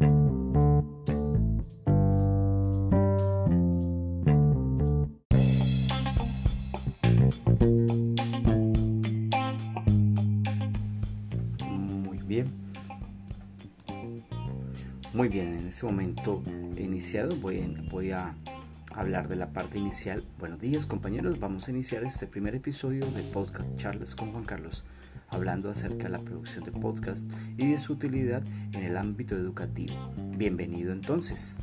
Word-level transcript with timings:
Muy 0.00 0.08
bien. 12.26 12.46
Muy 15.12 15.28
bien, 15.28 15.58
en 15.58 15.66
este 15.68 15.84
momento 15.84 16.42
iniciado 16.78 17.36
voy, 17.36 17.76
voy 17.90 18.12
a 18.12 18.34
hablar 18.94 19.28
de 19.28 19.36
la 19.36 19.52
parte 19.52 19.76
inicial. 19.76 20.22
Buenos 20.38 20.60
días 20.60 20.86
compañeros, 20.86 21.38
vamos 21.38 21.68
a 21.68 21.72
iniciar 21.72 22.04
este 22.04 22.26
primer 22.26 22.54
episodio 22.54 23.04
de 23.10 23.22
Podcast 23.24 23.76
Charles 23.76 24.14
con 24.14 24.32
Juan 24.32 24.44
Carlos, 24.44 24.84
hablando 25.30 25.70
acerca 25.70 26.04
de 26.04 26.10
la 26.10 26.18
producción 26.18 26.64
de 26.64 26.72
podcast 26.72 27.28
y 27.56 27.70
de 27.70 27.78
su 27.78 27.94
utilidad 27.94 28.42
en 28.72 28.82
el 28.82 28.96
ámbito 28.96 29.34
educativo. 29.34 29.94
Bienvenido 30.36 30.92
entonces. 30.92 31.56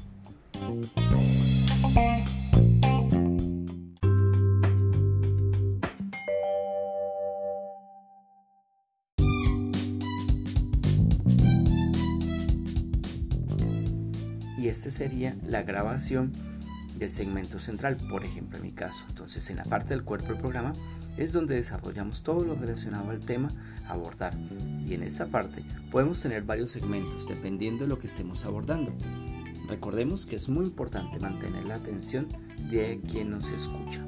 Y 14.58 14.70
esta 14.70 14.90
sería 14.92 15.36
la 15.46 15.62
grabación 15.62 16.32
del 16.98 17.12
segmento 17.12 17.60
central, 17.60 17.98
por 18.10 18.26
ejemplo 18.26 18.58
en 18.58 18.64
mi 18.64 18.72
caso. 18.72 18.98
Entonces 19.10 19.50
en 19.50 19.58
la 19.58 19.64
parte 19.64 19.90
del 19.90 20.04
cuerpo 20.04 20.30
del 20.30 20.38
programa 20.38 20.74
es 21.18 21.34
donde 21.34 21.56
desarrollamos 21.56 22.24
todo 22.24 22.46
lo 22.46 22.56
relacionado 22.56 23.10
al 23.10 23.20
tema 23.20 23.50
abordar. 23.88 24.34
Y 24.86 24.94
en 24.94 25.04
esta 25.04 25.26
parte 25.26 25.64
podemos 25.92 26.22
tener 26.22 26.44
varios 26.44 26.72
segmentos 26.72 27.28
dependiendo 27.28 27.84
de 27.84 27.90
lo 27.90 28.00
que 28.00 28.08
estemos 28.08 28.46
abordando. 28.46 28.94
Recordemos 29.68 30.26
que 30.26 30.38
es 30.38 30.48
muy 30.48 30.66
importante 30.66 31.20
mantener 31.20 31.66
la 31.66 31.76
atención 31.76 32.28
de 32.70 33.02
quien 33.06 33.32
nos 33.32 33.52
escucha. 33.52 34.06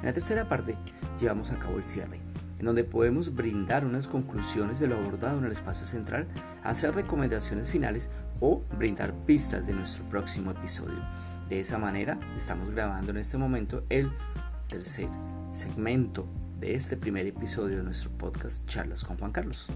En 0.00 0.06
la 0.06 0.12
tercera 0.12 0.48
parte 0.48 0.76
llevamos 1.18 1.50
a 1.50 1.58
cabo 1.58 1.76
el 1.78 1.84
cierre, 1.84 2.20
en 2.58 2.66
donde 2.66 2.84
podemos 2.84 3.34
brindar 3.34 3.84
unas 3.84 4.06
conclusiones 4.06 4.80
de 4.80 4.86
lo 4.86 4.96
abordado 4.96 5.38
en 5.38 5.44
el 5.44 5.52
espacio 5.52 5.86
central, 5.86 6.26
hacer 6.62 6.94
recomendaciones 6.94 7.68
finales 7.68 8.10
o 8.40 8.62
brindar 8.78 9.14
pistas 9.24 9.66
de 9.66 9.74
nuestro 9.74 10.04
próximo 10.08 10.50
episodio. 10.50 11.02
De 11.48 11.60
esa 11.60 11.78
manera 11.78 12.18
estamos 12.36 12.70
grabando 12.70 13.10
en 13.10 13.18
este 13.18 13.38
momento 13.38 13.84
el 13.88 14.10
tercer 14.68 15.08
segmento 15.52 16.28
de 16.60 16.74
este 16.74 16.96
primer 16.96 17.26
episodio 17.26 17.78
de 17.78 17.82
nuestro 17.84 18.10
podcast 18.10 18.66
Charlas 18.66 19.04
con 19.04 19.18
Juan 19.18 19.32
Carlos. 19.32 19.68